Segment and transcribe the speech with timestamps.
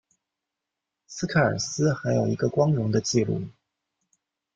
[1.05, 3.43] 斯凯尔斯还有一个光荣的记录。